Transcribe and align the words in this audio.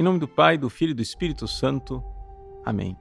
Em 0.00 0.02
nome 0.02 0.18
do 0.18 0.26
Pai, 0.26 0.56
do 0.56 0.70
Filho 0.70 0.92
e 0.92 0.94
do 0.94 1.02
Espírito 1.02 1.46
Santo. 1.46 2.02
Amém. 2.64 2.96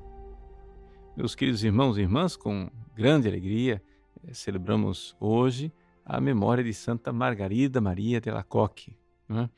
Meus 1.15 1.33
queridos 1.33 1.63
irmãos 1.63 1.97
e 1.97 2.01
irmãs, 2.01 2.35
com 2.35 2.69
grande 2.93 3.25
alegria, 3.25 3.81
eh, 4.27 4.33
celebramos 4.33 5.15
hoje 5.17 5.71
a 6.05 6.19
memória 6.19 6.61
de 6.61 6.73
Santa 6.73 7.13
Margarida 7.13 7.79
Maria 7.79 8.19
de 8.19 8.29
Lacoque, 8.29 8.97
né? 9.29 9.49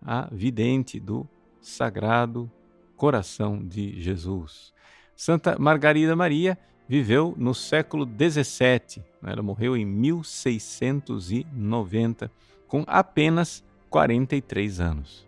a 0.00 0.28
vidente 0.30 1.00
do 1.00 1.28
Sagrado 1.60 2.48
Coração 2.96 3.60
de 3.60 4.00
Jesus. 4.00 4.72
Santa 5.16 5.58
Margarida 5.58 6.14
Maria 6.14 6.56
viveu 6.88 7.34
no 7.36 7.56
século 7.56 8.06
XVII, 8.06 9.02
né? 9.20 9.32
ela 9.32 9.42
morreu 9.42 9.76
em 9.76 9.84
1690, 9.84 12.30
com 12.68 12.84
apenas 12.86 13.64
43 13.90 14.78
anos. 14.78 15.23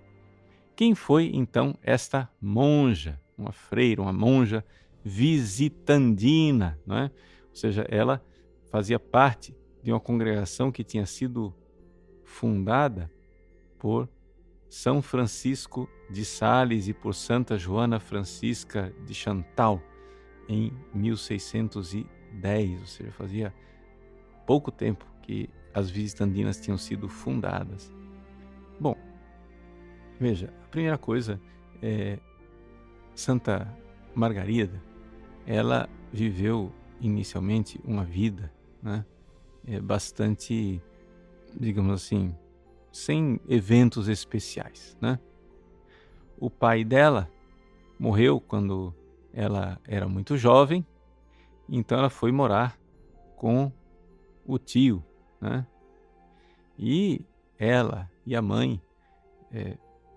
Quem 0.76 0.94
foi 0.94 1.30
então 1.32 1.74
esta 1.82 2.30
monja, 2.38 3.18
uma 3.36 3.50
freira, 3.50 4.02
uma 4.02 4.12
monja 4.12 4.62
visitandina, 5.02 6.78
não 6.86 6.98
é? 6.98 7.10
Ou 7.48 7.54
seja, 7.54 7.86
ela 7.88 8.22
fazia 8.70 9.00
parte 9.00 9.56
de 9.82 9.90
uma 9.90 9.98
congregação 9.98 10.70
que 10.70 10.84
tinha 10.84 11.06
sido 11.06 11.54
fundada 12.22 13.10
por 13.78 14.06
São 14.68 15.00
Francisco 15.00 15.88
de 16.10 16.26
Sales 16.26 16.88
e 16.88 16.92
por 16.92 17.14
Santa 17.14 17.56
Joana 17.56 17.98
Francisca 17.98 18.92
de 19.06 19.14
Chantal 19.14 19.80
em 20.46 20.72
1610, 20.92 22.80
ou 22.80 22.86
seja, 22.86 23.12
fazia 23.12 23.54
pouco 24.46 24.70
tempo 24.70 25.06
que 25.22 25.48
as 25.72 25.88
visitandinas 25.88 26.60
tinham 26.60 26.77
sido 26.77 27.08
fundadas. 27.08 27.90
Bom, 28.78 29.05
Veja, 30.19 30.53
a 30.64 30.69
primeira 30.69 30.97
coisa 30.97 31.41
é 31.83 32.19
Santa 33.14 33.67
Margarida, 34.14 34.83
ela 35.47 35.89
viveu 36.12 36.73
inicialmente 37.00 37.81
uma 37.84 38.05
vida, 38.05 38.53
né, 38.83 39.05
é 39.67 39.81
bastante, 39.81 40.83
digamos 41.55 41.92
assim, 41.92 42.34
sem 42.91 43.39
eventos 43.47 44.08
especiais, 44.08 44.97
né? 45.00 45.19
O 46.39 46.48
pai 46.48 46.83
dela 46.83 47.30
morreu 47.98 48.41
quando 48.41 48.95
ela 49.34 49.78
era 49.86 50.08
muito 50.08 50.36
jovem, 50.36 50.86
então 51.69 51.98
ela 51.98 52.08
foi 52.08 52.33
morar 52.33 52.78
com 53.36 53.70
o 54.47 54.58
tio, 54.58 55.05
né? 55.41 55.67
E 56.78 57.25
ela 57.58 58.11
e 58.25 58.34
a 58.34 58.41
mãe 58.41 58.80
é, 59.53 59.77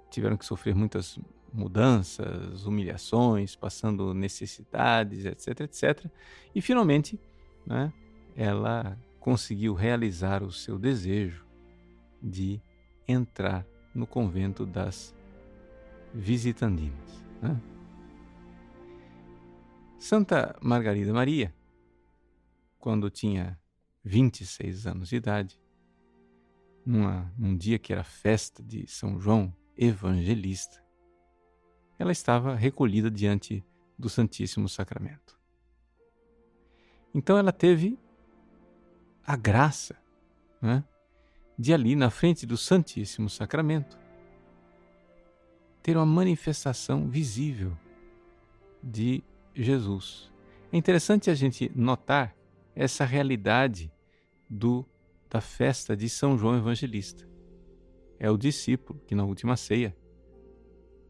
tiveram 0.09 0.37
que 0.37 0.45
sofrer 0.45 0.75
muitas 0.75 1.19
mudanças, 1.53 2.65
humilhações, 2.65 3.55
passando 3.55 4.13
necessidades, 4.13 5.25
etc, 5.25 5.61
etc. 5.61 6.05
E 6.53 6.61
finalmente, 6.61 7.19
né, 7.65 7.91
ela 8.35 8.97
conseguiu 9.19 9.73
realizar 9.73 10.43
o 10.43 10.51
seu 10.51 10.77
desejo 10.77 11.45
de 12.21 12.61
entrar 13.07 13.65
no 13.93 14.05
convento 14.05 14.65
das 14.65 15.15
visitandinas. 16.13 17.23
Né? 17.41 17.59
Santa 19.97 20.55
Margarida 20.61 21.11
Maria, 21.11 21.53
quando 22.77 23.09
tinha 23.09 23.59
26 24.03 24.87
anos 24.87 25.09
de 25.09 25.17
idade, 25.17 25.59
numa, 26.85 27.31
num 27.37 27.55
dia 27.55 27.77
que 27.77 27.91
era 27.91 28.03
festa 28.03 28.63
de 28.63 28.87
São 28.87 29.19
João 29.19 29.53
evangelista. 29.79 30.83
Ela 31.97 32.11
estava 32.11 32.53
recolhida 32.53 33.09
diante 33.09 33.65
do 33.97 34.09
Santíssimo 34.09 34.67
Sacramento. 34.67 35.39
Então 37.15 37.37
ela 37.37 37.53
teve 37.53 37.97
a 39.25 39.37
graça 39.37 39.95
né, 40.61 40.83
de 41.57 41.73
ali 41.73 41.95
na 41.95 42.09
frente 42.09 42.45
do 42.45 42.57
Santíssimo 42.57 43.29
Sacramento 43.29 43.97
ter 45.81 45.95
uma 45.95 46.05
manifestação 46.05 47.07
visível 47.07 47.75
de 48.83 49.23
Jesus. 49.55 50.29
É 50.73 50.77
interessante 50.77 51.29
a 51.29 51.35
gente 51.35 51.71
notar 51.73 52.35
essa 52.75 53.05
realidade 53.05 53.91
do 54.49 54.85
da 55.29 55.39
festa 55.39 55.95
de 55.95 56.09
São 56.09 56.37
João 56.37 56.57
Evangelista 56.57 57.29
é 58.19 58.29
o 58.29 58.37
discípulo 58.37 58.99
que, 59.07 59.15
na 59.15 59.23
última 59.23 59.55
ceia, 59.55 59.95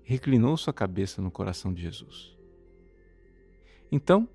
reclinou 0.04 0.56
sua 0.56 0.74
cabeça 0.74 1.22
no 1.22 1.32
coração 1.32 1.74
de 1.74 1.82
Jesus. 1.82 2.38
Então, 3.92 4.30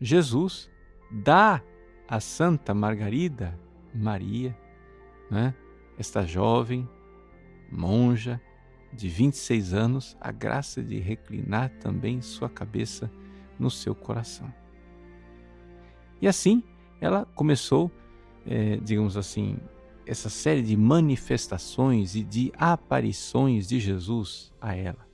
Jesus 0.00 0.70
dá 1.10 1.62
a 2.08 2.20
Santa 2.20 2.74
Margarida 2.74 3.58
Maria, 3.94 4.56
né, 5.30 5.54
esta 5.96 6.26
jovem 6.26 6.88
monja 7.70 8.40
de 8.92 9.08
26 9.08 9.72
anos, 9.72 10.16
a 10.20 10.30
graça 10.30 10.82
de 10.82 10.98
reclinar 10.98 11.70
também 11.78 12.20
sua 12.20 12.48
cabeça 12.48 13.10
no 13.58 13.70
seu 13.70 13.94
coração. 13.94 14.52
E 16.20 16.28
assim 16.28 16.62
ela 17.00 17.24
começou, 17.34 17.90
é, 18.46 18.76
digamos 18.76 19.16
assim, 19.16 19.56
essa 20.06 20.28
série 20.28 20.62
de 20.62 20.76
manifestações 20.76 22.14
e 22.14 22.22
de 22.22 22.52
aparições 22.56 23.66
de 23.68 23.80
Jesus 23.80 24.52
a 24.60 24.74
ela. 24.74 25.10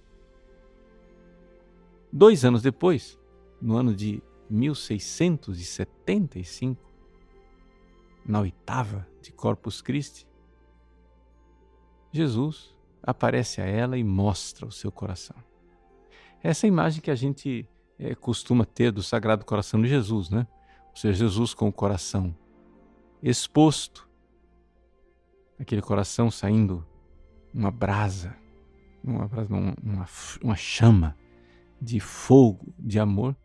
Dois 2.12 2.44
anos 2.44 2.60
depois, 2.62 3.18
no 3.60 3.76
ano 3.76 3.94
de 3.94 4.20
1675, 4.48 6.80
na 8.24 8.40
oitava 8.40 9.06
de 9.20 9.30
Corpus 9.32 9.82
Christi, 9.82 10.26
Jesus 12.10 12.74
aparece 13.02 13.60
a 13.60 13.64
ela 13.64 13.98
e 13.98 14.04
mostra 14.04 14.66
o 14.66 14.72
seu 14.72 14.90
coração. 14.90 15.36
Essa 16.42 16.66
é 16.66 16.68
imagem 16.68 17.02
que 17.02 17.10
a 17.10 17.14
gente 17.14 17.68
é, 17.98 18.14
costuma 18.14 18.64
ter 18.64 18.90
do 18.90 19.02
Sagrado 19.02 19.44
Coração 19.44 19.82
de 19.82 19.88
Jesus, 19.88 20.30
né? 20.30 20.46
Ou 20.90 20.96
seja, 20.96 21.18
Jesus 21.18 21.52
com 21.52 21.68
o 21.68 21.72
coração 21.72 22.34
exposto, 23.22 24.07
aquele 25.58 25.82
coração 25.82 26.30
saindo 26.30 26.86
uma 27.52 27.70
brasa, 27.70 28.36
uma, 29.02 29.26
brasa, 29.26 29.54
uma, 29.54 30.06
uma, 30.42 30.56
chama 30.56 31.16
de 31.80 32.00
fogo, 32.00 32.72
de 32.78 32.98
amor, 32.98 33.36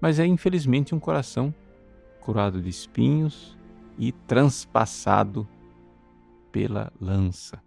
mas 0.00 0.18
é 0.18 0.26
infelizmente 0.26 0.94
um 0.94 1.00
coração 1.00 1.54
curado 2.20 2.60
de 2.60 2.68
espinhos 2.68 3.56
e 3.98 4.12
transpassado 4.12 5.48
pela 6.52 6.92
lança. 7.00 7.62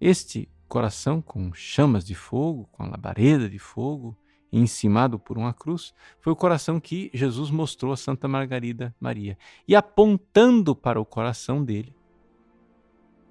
Este 0.00 0.48
coração 0.68 1.20
com 1.20 1.52
chamas 1.52 2.04
de 2.04 2.14
fogo, 2.14 2.68
com 2.72 2.82
a 2.82 2.88
labareda 2.88 3.48
de 3.48 3.58
fogo, 3.58 4.16
encimado 4.52 5.18
por 5.18 5.36
uma 5.36 5.52
cruz, 5.52 5.94
foi 6.20 6.32
o 6.32 6.36
coração 6.36 6.80
que 6.80 7.10
Jesus 7.12 7.50
mostrou 7.50 7.92
a 7.92 7.96
Santa 7.96 8.26
Margarida 8.26 8.94
Maria. 8.98 9.38
E 9.66 9.76
apontando 9.76 10.74
para 10.74 11.00
o 11.00 11.04
coração 11.04 11.62
dele, 11.64 11.94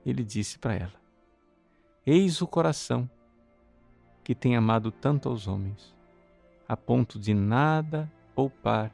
ele 0.06 0.24
disse 0.24 0.60
para 0.60 0.76
ela: 0.76 1.02
Eis 2.06 2.42
o 2.42 2.48
coração 2.48 3.10
que 4.24 4.36
tem 4.36 4.56
amado 4.56 4.92
tanto 4.92 5.30
aos 5.30 5.48
homens, 5.48 5.96
a 6.68 6.78
ponto 6.78 7.20
de 7.20 7.34
nada 7.34 8.12
poupar 8.36 8.94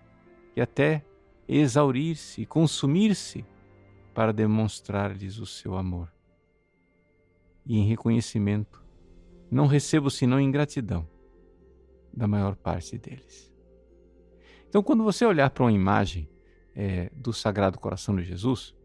e 0.56 0.62
até 0.62 1.04
exaurir-se 1.48 2.44
e 2.44 2.46
consumir-se 2.46 3.46
para 4.14 4.32
demonstrar-lhes 4.32 5.40
o 5.40 5.46
seu 5.46 5.76
amor. 5.76 6.12
E 7.66 7.78
em 7.78 7.86
reconhecimento, 7.86 8.84
não 9.50 9.68
recebo 9.68 10.10
senão 10.10 10.40
ingratidão 10.40 11.13
da 12.14 12.28
maior 12.28 12.56
parte 12.56 12.98
deles. 12.98 13.52
Então, 14.70 14.82
quando 14.82 15.04
você 15.04 15.26
olhar 15.26 15.50
para 15.50 15.64
uma 15.64 15.72
imagem 15.72 16.30
é, 16.76 17.10
do 17.16 17.34
Sagrado 17.34 17.80
Coração 17.80 18.16
de 18.16 18.24
Jesus, 18.24 18.76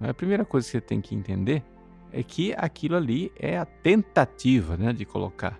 a 0.00 0.14
primeira 0.14 0.44
coisa 0.44 0.66
que 0.66 0.72
você 0.72 0.80
tem 0.80 1.00
que 1.00 1.14
entender 1.14 1.64
é 2.12 2.22
que 2.22 2.54
aquilo 2.56 2.96
ali 2.96 3.32
é 3.36 3.58
a 3.58 3.64
tentativa 3.64 4.76
né, 4.76 4.92
de 4.92 5.04
colocar 5.04 5.58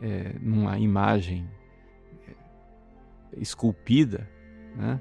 é, 0.00 0.34
numa 0.40 0.78
imagem 0.78 1.48
é, 2.26 3.40
esculpida 3.40 4.28
né, 4.74 5.00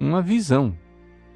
uma 0.00 0.22
visão, 0.22 0.76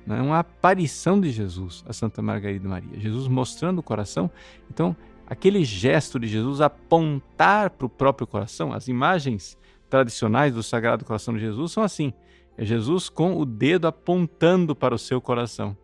né, 0.07 0.21
uma 0.21 0.39
aparição 0.39 1.21
de 1.21 1.31
Jesus 1.31 1.85
a 1.87 1.93
Santa 1.93 2.23
Margarida 2.23 2.69
Maria. 2.69 2.99
Jesus 2.99 3.29
mostrando 3.29 3.81
o 3.81 3.83
coração. 3.83 4.31
Então, 4.71 4.97
aquele 5.29 5.63
gesto 5.63 6.19
de 6.19 6.27
Jesus 6.27 6.63
apontar 6.63 7.71
para 7.71 7.87
o 7.87 7.91
próprio 7.91 8.27
coração, 8.27 8.73
as 8.73 8.89
imagens 8.89 9.59
tradicionais 9.91 10.55
do 10.55 10.63
Sagrado 10.63 11.05
Coração 11.05 11.35
de 11.35 11.41
Jesus 11.41 11.73
são 11.73 11.83
assim: 11.83 12.15
é 12.57 12.65
Jesus 12.65 13.11
com 13.11 13.37
o 13.37 13.45
dedo 13.45 13.87
apontando 13.87 14.75
para 14.75 14.95
o 14.95 14.99
seu 14.99 15.21
coração. 15.21 15.77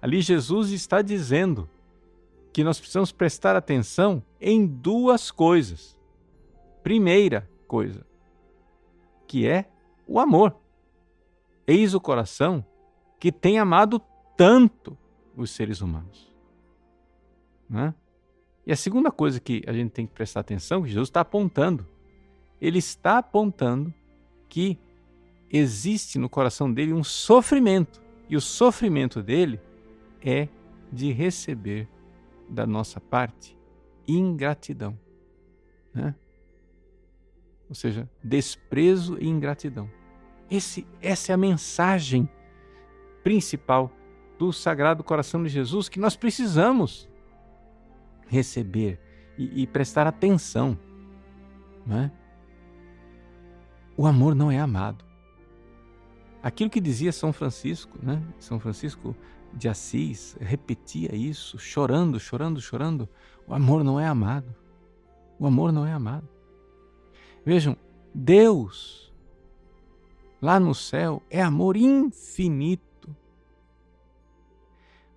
Ali 0.00 0.20
Jesus 0.20 0.70
está 0.70 1.00
dizendo 1.00 1.70
que 2.52 2.64
nós 2.64 2.78
precisamos 2.78 3.12
prestar 3.12 3.54
atenção 3.54 4.20
em 4.40 4.66
duas 4.66 5.30
coisas. 5.30 5.96
Primeira 6.82 7.48
coisa, 7.68 8.04
que 9.28 9.46
é 9.46 9.66
o 10.08 10.18
amor. 10.18 10.56
Eis 11.64 11.94
o 11.94 12.00
coração 12.00 12.66
que 13.20 13.30
tem 13.30 13.60
amado 13.60 14.02
tanto 14.36 14.98
os 15.36 15.52
seres 15.52 15.80
humanos. 15.80 16.34
Né? 17.70 17.94
E 18.66 18.72
a 18.72 18.76
segunda 18.76 19.10
coisa 19.10 19.40
que 19.40 19.62
a 19.66 19.72
gente 19.72 19.90
tem 19.90 20.06
que 20.06 20.12
prestar 20.12 20.40
atenção, 20.40 20.82
que 20.82 20.88
Jesus 20.88 21.08
está 21.08 21.20
apontando, 21.20 21.86
ele 22.60 22.78
está 22.78 23.18
apontando 23.18 23.92
que 24.48 24.78
existe 25.50 26.18
no 26.18 26.28
coração 26.28 26.72
dele 26.72 26.92
um 26.92 27.02
sofrimento, 27.02 28.00
e 28.28 28.36
o 28.36 28.40
sofrimento 28.40 29.22
dele 29.22 29.60
é 30.20 30.48
de 30.92 31.10
receber 31.10 31.88
da 32.48 32.66
nossa 32.66 33.00
parte 33.00 33.56
ingratidão. 34.06 34.98
Né? 35.92 36.14
Ou 37.68 37.74
seja, 37.74 38.08
desprezo 38.22 39.18
e 39.18 39.26
ingratidão. 39.26 39.90
Esse, 40.50 40.86
essa 41.00 41.32
é 41.32 41.34
a 41.34 41.38
mensagem 41.38 42.28
principal 43.24 43.90
do 44.38 44.52
Sagrado 44.52 45.02
Coração 45.02 45.42
de 45.42 45.48
Jesus 45.48 45.88
que 45.88 45.98
nós 45.98 46.16
precisamos 46.16 47.08
receber 48.32 48.98
e, 49.36 49.62
e 49.62 49.66
prestar 49.66 50.06
atenção. 50.06 50.78
Não 51.86 51.98
é? 51.98 52.12
O 53.94 54.06
amor 54.06 54.34
não 54.34 54.50
é 54.50 54.58
amado. 54.58 55.04
Aquilo 56.42 56.70
que 56.70 56.80
dizia 56.80 57.12
São 57.12 57.30
Francisco, 57.30 57.98
né? 58.02 58.22
São 58.38 58.58
Francisco 58.58 59.14
de 59.52 59.68
Assis 59.68 60.34
repetia 60.40 61.14
isso, 61.14 61.58
chorando, 61.58 62.18
chorando, 62.18 62.58
chorando. 62.58 63.06
O 63.46 63.52
amor 63.52 63.84
não 63.84 64.00
é 64.00 64.06
amado. 64.06 64.54
O 65.38 65.46
amor 65.46 65.70
não 65.70 65.86
é 65.86 65.92
amado. 65.92 66.26
Vejam, 67.44 67.76
Deus, 68.14 69.12
lá 70.40 70.58
no 70.58 70.74
céu, 70.74 71.22
é 71.28 71.42
amor 71.42 71.76
infinito. 71.76 73.14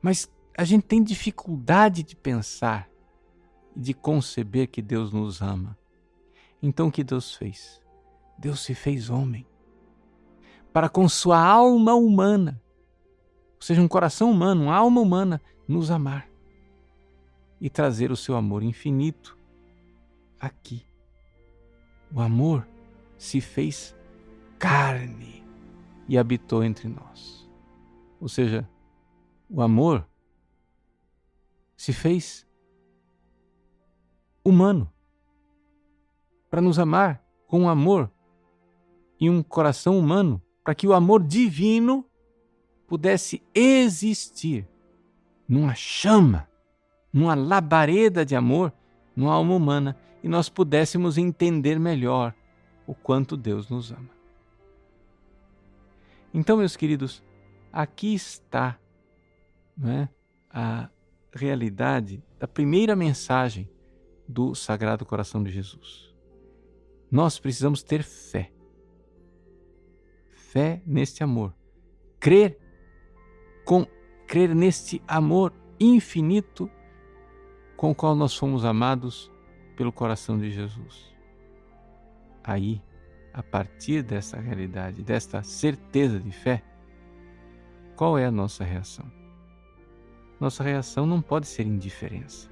Mas 0.02 0.30
a 0.58 0.66
gente 0.66 0.84
tem 0.84 1.02
dificuldade 1.02 2.04
de 2.04 2.16
pensar 2.16 2.90
de 3.76 3.94
conceber 3.94 4.68
que 4.68 4.82
Deus 4.82 5.12
nos 5.12 5.42
ama. 5.42 5.78
Então 6.62 6.88
o 6.88 6.92
que 6.92 7.04
Deus 7.04 7.34
fez? 7.34 7.82
Deus 8.38 8.62
se 8.62 8.74
fez 8.74 9.10
homem 9.10 9.46
para 10.76 10.90
com 10.90 11.08
sua 11.08 11.40
alma 11.40 11.96
humana, 11.96 12.62
ou 13.56 13.62
seja, 13.62 13.82
um 13.82 13.88
coração 13.88 14.30
humano, 14.30 14.64
uma 14.64 14.76
alma 14.76 15.00
humana, 15.00 15.42
nos 15.66 15.90
amar 15.90 16.30
e 17.62 17.70
trazer 17.70 18.12
o 18.12 18.16
seu 18.18 18.36
amor 18.36 18.62
infinito 18.62 19.40
aqui. 20.38 20.86
O 22.14 22.20
amor 22.20 22.68
se 23.18 23.40
fez 23.40 23.96
carne 24.60 25.46
e 26.10 26.18
habitou 26.18 26.62
entre 26.62 26.90
nós. 26.90 27.50
Ou 28.20 28.28
seja, 28.28 28.68
o 29.50 29.62
amor 29.62 30.06
se 31.78 31.94
fez 31.94 32.45
humano 34.46 34.90
para 36.50 36.62
nos 36.62 36.78
amar 36.78 37.22
com 37.48 37.62
um 37.62 37.70
amor 37.70 38.10
e 39.20 39.30
um 39.30 39.42
coração 39.42 39.98
humano 39.98 40.42
para 40.64 40.76
que 40.76 40.88
o 40.88 40.94
amor 40.94 41.24
divino 41.24 42.06
pudesse 42.88 43.42
existir 43.54 44.68
numa 45.48 45.74
chama, 45.74 46.48
numa 47.12 47.36
labareda 47.36 48.26
de 48.26 48.36
amor, 48.36 48.72
numa 49.16 49.34
alma 49.34 49.56
humana 49.56 49.98
e 50.24 50.30
nós 50.30 50.48
pudéssemos 50.50 51.18
entender 51.18 51.80
melhor 51.80 52.34
o 52.88 52.94
quanto 52.94 53.36
Deus 53.36 53.70
nos 53.70 53.92
ama. 53.92 54.10
Então, 56.34 56.58
meus 56.58 56.76
queridos, 56.76 57.24
aqui 57.72 58.14
está 58.14 58.78
é, 59.84 60.08
a 60.50 60.90
realidade 61.34 62.24
da 62.40 62.48
primeira 62.48 62.96
mensagem 62.96 63.70
do 64.28 64.56
Sagrado 64.56 65.06
Coração 65.06 65.44
de 65.44 65.52
Jesus. 65.52 66.14
Nós 67.12 67.40
precisamos 67.40 67.84
ter 67.84 68.04
fé 68.04 68.52
fé 70.56 70.82
neste 70.86 71.22
amor. 71.22 71.54
Crer 72.18 72.58
com 73.66 73.86
crer 74.26 74.56
neste 74.56 75.04
amor 75.06 75.54
infinito 75.78 76.72
com 77.76 77.92
o 77.92 77.96
qual 77.96 78.16
nós 78.16 78.34
fomos 78.38 78.64
amados 78.64 79.30
pelo 79.76 79.92
coração 79.92 80.40
de 80.40 80.50
Jesus. 80.50 81.14
Aí, 82.42 82.82
a 83.34 83.44
partir 83.44 84.02
dessa 84.02 84.40
realidade, 84.40 85.04
desta 85.04 85.44
certeza 85.44 86.22
de 86.22 86.32
fé, 86.32 86.64
qual 87.98 88.18
é 88.18 88.26
a 88.26 88.32
nossa 88.32 88.64
reação? 88.64 89.12
Nossa 90.40 90.64
reação 90.64 91.06
não 91.06 91.22
pode 91.22 91.48
ser 91.48 91.64
indiferença. 91.64 92.50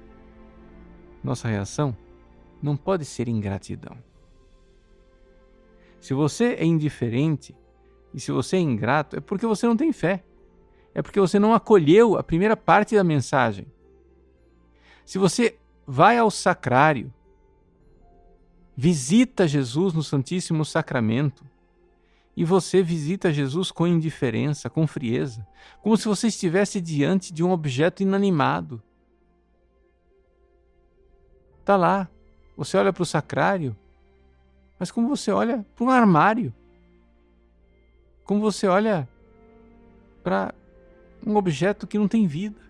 Nossa 1.24 1.48
reação 1.48 1.96
não 2.62 2.76
pode 2.76 3.06
ser 3.06 3.28
ingratidão. 3.28 3.96
Se 5.98 6.12
você 6.12 6.52
é 6.52 6.64
indiferente 6.64 7.56
e 8.12 8.20
se 8.20 8.30
você 8.30 8.56
é 8.56 8.60
ingrato, 8.60 9.16
é 9.16 9.20
porque 9.20 9.46
você 9.46 9.66
não 9.66 9.76
tem 9.76 9.90
fé. 9.90 10.22
É 10.94 11.02
porque 11.02 11.18
você 11.18 11.38
não 11.38 11.54
acolheu 11.54 12.16
a 12.16 12.22
primeira 12.22 12.56
parte 12.56 12.94
da 12.94 13.02
mensagem. 13.02 13.66
Se 15.04 15.18
você 15.18 15.58
vai 15.86 16.18
ao 16.18 16.30
sacrário, 16.30 17.12
visita 18.76 19.48
Jesus 19.48 19.92
no 19.92 20.02
Santíssimo 20.02 20.64
Sacramento, 20.64 21.44
e 22.36 22.44
você 22.44 22.82
visita 22.82 23.32
Jesus 23.32 23.70
com 23.70 23.86
indiferença, 23.86 24.68
com 24.68 24.86
frieza, 24.86 25.46
como 25.80 25.96
se 25.96 26.08
você 26.08 26.26
estivesse 26.26 26.80
diante 26.80 27.32
de 27.32 27.44
um 27.44 27.50
objeto 27.50 28.02
inanimado. 28.02 28.82
Está 31.64 31.76
lá, 31.76 32.10
você 32.54 32.76
olha 32.76 32.92
para 32.92 33.02
o 33.02 33.06
sacrário, 33.06 33.74
mas 34.78 34.90
como 34.90 35.08
você 35.08 35.30
olha 35.30 35.64
para 35.74 35.84
um 35.86 35.88
armário? 35.88 36.52
Como 38.22 38.38
você 38.38 38.66
olha 38.66 39.08
para 40.22 40.54
um 41.26 41.36
objeto 41.36 41.86
que 41.86 41.96
não 41.98 42.06
tem 42.06 42.26
vida, 42.26 42.60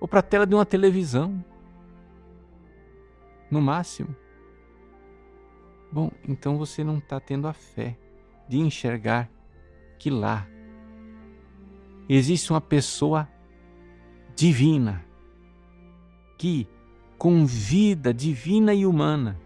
ou 0.00 0.08
para 0.08 0.20
a 0.20 0.22
tela 0.22 0.46
de 0.46 0.54
uma 0.54 0.64
televisão, 0.64 1.44
no 3.50 3.60
máximo. 3.60 4.16
Bom, 5.92 6.10
então 6.26 6.56
você 6.56 6.82
não 6.82 6.96
está 6.96 7.20
tendo 7.20 7.46
a 7.46 7.52
fé 7.52 7.94
de 8.48 8.56
enxergar 8.56 9.28
que 9.98 10.08
lá 10.08 10.48
existe 12.08 12.50
uma 12.50 12.60
pessoa 12.62 13.28
divina 14.34 15.04
que, 16.36 16.68
com 17.18 17.46
vida 17.46 18.12
divina 18.12 18.74
e 18.74 18.84
humana, 18.84 19.38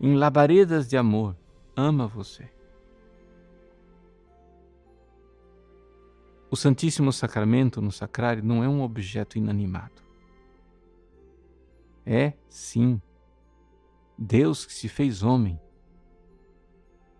em 0.00 0.14
labaredas 0.14 0.88
de 0.88 0.96
amor, 0.96 1.36
ama 1.74 2.06
você. 2.06 2.50
O 6.50 6.56
Santíssimo 6.56 7.12
Sacramento 7.12 7.82
no 7.82 7.90
sacrário 7.90 8.42
não 8.42 8.62
é 8.62 8.68
um 8.68 8.82
objeto 8.82 9.36
inanimado. 9.36 10.02
É, 12.04 12.34
sim, 12.48 13.00
Deus 14.16 14.64
que 14.64 14.72
se 14.72 14.88
fez 14.88 15.22
homem, 15.22 15.60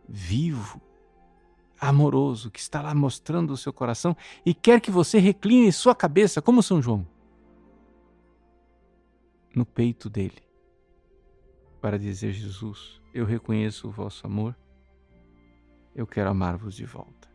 vivo, 0.08 0.80
amoroso, 1.78 2.50
que 2.50 2.60
está 2.60 2.80
lá 2.80 2.94
mostrando 2.94 3.52
o 3.52 3.56
seu 3.56 3.72
coração 3.72 4.16
e 4.44 4.54
quer 4.54 4.80
que 4.80 4.90
você 4.90 5.18
recline 5.18 5.72
sua 5.72 5.94
cabeça 5.94 6.40
como 6.40 6.62
São 6.62 6.80
João 6.80 7.15
no 9.56 9.64
peito 9.64 10.10
dele 10.10 10.42
para 11.80 11.98
dizer: 11.98 12.32
Jesus, 12.32 13.00
eu 13.14 13.24
reconheço 13.24 13.88
o 13.88 13.90
vosso 13.90 14.26
amor, 14.26 14.54
eu 15.94 16.06
quero 16.06 16.28
amar-vos 16.28 16.74
de 16.74 16.84
volta. 16.84 17.26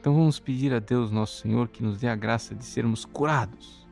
Então 0.00 0.14
vamos 0.14 0.40
pedir 0.40 0.74
a 0.74 0.80
Deus, 0.80 1.10
nosso 1.10 1.40
Senhor, 1.40 1.68
que 1.68 1.82
nos 1.82 2.00
dê 2.00 2.08
a 2.08 2.16
graça 2.16 2.54
de 2.54 2.64
sermos 2.64 3.04
curados 3.04 3.86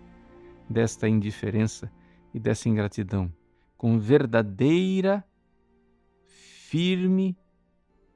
desta 0.69 1.09
indiferença 1.09 1.91
e 2.33 2.41
dessa 2.41 2.69
ingratidão, 2.69 3.33
com 3.77 3.99
verdadeira, 3.99 5.25
firme 6.27 7.37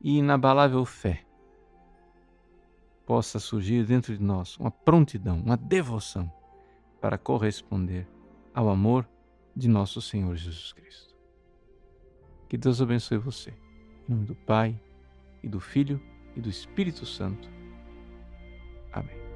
e 0.00 0.18
inabalável 0.18 0.84
fé. 0.84 1.24
Possa 3.06 3.38
surgir 3.38 3.84
dentro 3.84 4.16
de 4.16 4.22
nós 4.22 4.56
uma 4.58 4.70
prontidão, 4.70 5.40
uma 5.40 5.56
devoção 5.56 6.37
para 7.00 7.18
corresponder 7.18 8.06
ao 8.54 8.68
amor 8.68 9.08
de 9.54 9.68
nosso 9.68 10.00
Senhor 10.00 10.34
Jesus 10.36 10.72
Cristo. 10.72 11.14
Que 12.48 12.56
Deus 12.56 12.80
abençoe 12.80 13.18
você. 13.18 13.50
Em 14.08 14.12
nome 14.12 14.24
do 14.24 14.34
Pai, 14.34 14.80
e 15.42 15.48
do 15.48 15.60
Filho, 15.60 16.00
e 16.34 16.40
do 16.40 16.48
Espírito 16.48 17.04
Santo. 17.04 17.48
Amém. 18.92 19.27